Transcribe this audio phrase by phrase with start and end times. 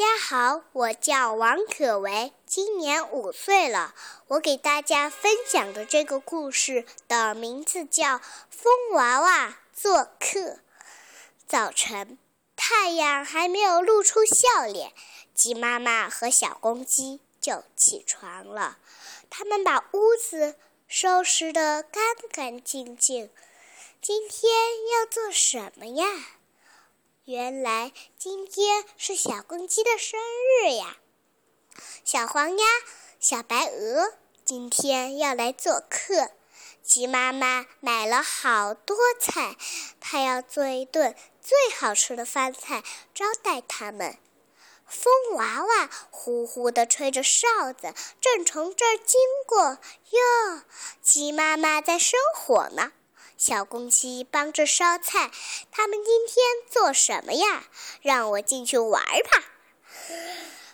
[0.00, 3.94] 大家好，我叫王可为，今年五岁了。
[4.28, 8.16] 我给大家分享的这个故事的名字叫
[8.48, 10.40] 《风娃娃做客》。
[11.46, 12.16] 早晨，
[12.56, 14.94] 太阳还没有露出笑脸，
[15.34, 18.78] 鸡妈妈和小公鸡就起床了。
[19.28, 20.54] 他们把屋子
[20.88, 23.28] 收拾得干干净净。
[24.00, 24.50] 今天
[24.94, 26.06] 要做什么呀？
[27.30, 30.18] 原来今天是小公鸡的生
[30.64, 30.96] 日呀！
[32.04, 32.66] 小黄鸭、
[33.20, 36.32] 小白鹅今天要来做客，
[36.82, 39.54] 鸡妈妈买了好多菜，
[40.00, 42.82] 她要做一顿最好吃的饭菜
[43.14, 44.18] 招待他们。
[44.88, 49.78] 风娃娃呼呼地吹着哨子，正从这儿经过
[50.10, 50.62] 哟。
[51.00, 52.90] 鸡妈妈在生火呢。
[53.40, 55.30] 小公鸡帮着烧菜，
[55.72, 56.36] 他们今天
[56.68, 57.64] 做什么呀？
[58.02, 59.42] 让我进去玩吧。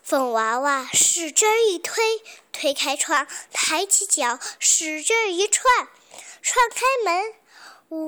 [0.02, 5.62] 风娃娃使劲一推，推开窗，抬起脚，使劲一踹，
[6.42, 7.34] 踹开门，
[7.90, 7.98] 呜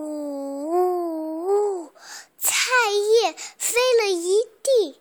[0.66, 1.92] 呜呜，
[2.36, 2.58] 菜
[2.90, 5.00] 叶飞了一地，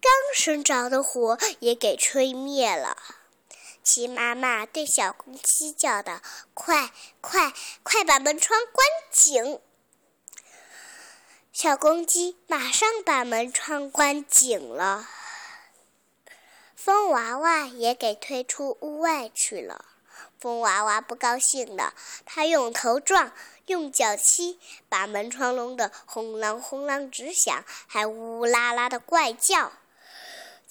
[0.00, 2.96] 刚生着的火也给吹灭了。
[3.84, 6.22] 鸡妈妈对小公鸡叫道
[6.54, 6.90] ：“快
[7.20, 9.60] 快快，把门窗关紧！”
[11.52, 15.06] 小公鸡马上把门窗关紧了。
[16.74, 19.84] 风娃娃也给推出屋外去了。
[20.38, 23.32] 风娃娃不高兴了，他用头撞，
[23.66, 29.72] 用脚踢，把门窗弄得轰啷轰啷直响，还呜啦啦的怪叫。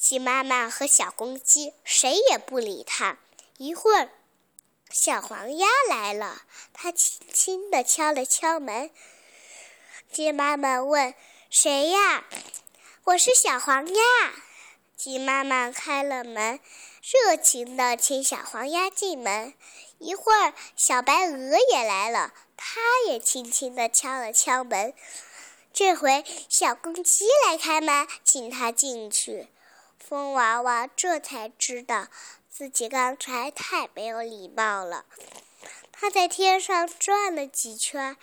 [0.03, 3.19] 鸡妈妈和小公鸡谁也不理它。
[3.57, 4.09] 一会儿，
[4.91, 6.41] 小黄鸭来了，
[6.73, 8.91] 它轻轻地敲了敲门。
[10.11, 11.15] 鸡妈妈问
[11.49, 12.25] ：“谁呀
[13.05, 14.03] ？”“我是小黄鸭。”
[14.97, 16.59] 鸡妈妈开了门，
[17.01, 19.53] 热情地请小黄鸭进门。
[19.99, 24.93] 一会儿，小白鹅也来了，它也轻轻地敲了敲门。
[25.71, 29.47] 这回，小公鸡来开门，请它进去。
[30.13, 32.07] 风娃娃这才知道
[32.47, 35.05] 自己刚才太没有礼貌了。
[35.91, 38.15] 他在天上转了几圈，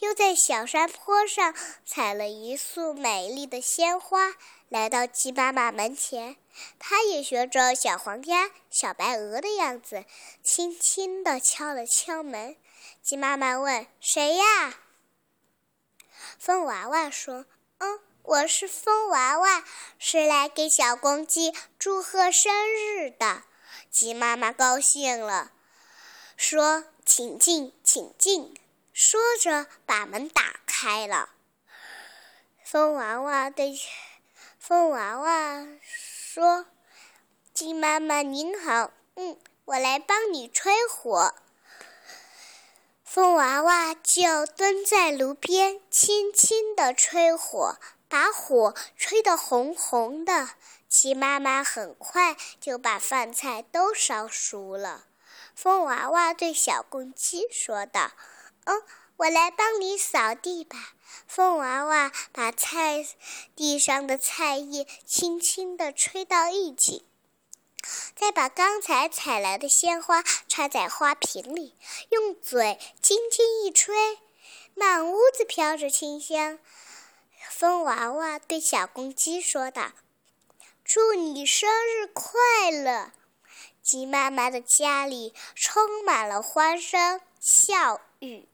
[0.00, 1.54] 又在小山坡上
[1.86, 4.34] 采了一束美丽的鲜花，
[4.68, 6.36] 来到鸡妈妈门前。
[6.78, 10.04] 他也学着小黄鸭、小白鹅的样子，
[10.42, 12.56] 轻轻地敲了敲门。
[13.00, 14.80] 鸡妈妈问：“谁呀？”
[16.38, 17.46] 风娃娃说
[17.80, 19.64] ：“嗯。”我是风娃娃，
[19.98, 23.44] 是来给小公鸡祝贺生日的。
[23.90, 25.52] 鸡妈妈高兴了，
[26.36, 28.54] 说：“请进，请进。”
[28.92, 31.30] 说着把门打开了。
[32.62, 33.80] 风娃娃对
[34.58, 36.66] 风娃娃说
[37.54, 41.34] ：“鸡妈妈您好，嗯，我来帮你吹火。”
[43.02, 47.78] 风娃娃就蹲在炉边，轻轻地吹火。
[48.08, 50.50] 把火吹得红红的，
[50.88, 55.04] 鸡妈妈很快就把饭菜都烧熟了。
[55.54, 58.12] 风娃娃对小公鸡说道
[58.64, 58.82] ：“嗯，
[59.16, 60.94] 我来帮你扫地吧。”
[61.26, 63.06] 风娃娃把菜
[63.56, 67.06] 地上的菜叶轻轻地吹到一起，
[68.14, 71.76] 再把刚才采来的鲜花插在花瓶里，
[72.10, 74.18] 用嘴轻轻一吹，
[74.74, 76.58] 满屋子飘着清香。
[77.58, 79.90] 风娃娃对小公鸡说道
[80.84, 83.10] ：“祝你生日快乐！”
[83.82, 88.46] 鸡妈妈的家里充满了欢声笑语。